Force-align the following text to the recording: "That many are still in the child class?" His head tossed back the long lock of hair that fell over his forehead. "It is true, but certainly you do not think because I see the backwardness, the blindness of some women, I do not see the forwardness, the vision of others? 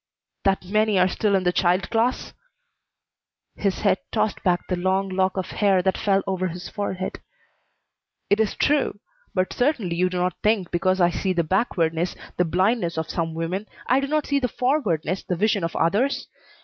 "That 0.45 0.65
many 0.65 0.97
are 0.97 1.07
still 1.07 1.35
in 1.35 1.43
the 1.43 1.51
child 1.53 1.91
class?" 1.91 2.33
His 3.55 3.81
head 3.81 3.99
tossed 4.11 4.41
back 4.41 4.67
the 4.67 4.75
long 4.75 5.09
lock 5.09 5.37
of 5.37 5.51
hair 5.51 5.83
that 5.83 5.95
fell 5.95 6.23
over 6.25 6.47
his 6.47 6.67
forehead. 6.67 7.19
"It 8.27 8.39
is 8.39 8.55
true, 8.55 8.99
but 9.35 9.53
certainly 9.53 9.95
you 9.95 10.09
do 10.09 10.17
not 10.17 10.33
think 10.41 10.71
because 10.71 10.99
I 10.99 11.11
see 11.11 11.33
the 11.33 11.43
backwardness, 11.43 12.15
the 12.37 12.45
blindness 12.45 12.97
of 12.97 13.11
some 13.11 13.35
women, 13.35 13.67
I 13.85 13.99
do 13.99 14.07
not 14.07 14.25
see 14.25 14.39
the 14.39 14.47
forwardness, 14.47 15.21
the 15.21 15.35
vision 15.35 15.63
of 15.63 15.75
others? 15.75 16.27